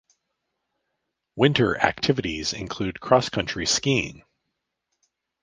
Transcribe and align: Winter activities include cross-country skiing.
Winter 1.35 1.77
activities 1.79 2.53
include 2.53 2.99
cross-country 2.99 3.67
skiing. 3.67 4.23